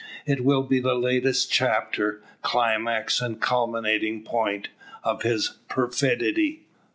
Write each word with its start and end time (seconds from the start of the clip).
It 0.25 0.43
will 0.43 0.63
be 0.63 0.79
the 0.79 0.95
latest 0.95 1.51
chapter, 1.51 2.23
climax 2.41 3.21
and 3.21 3.39
culminating 3.39 4.23
point, 4.23 4.69
of 5.03 5.21
his 5.21 5.59
perfidy! 5.69 6.63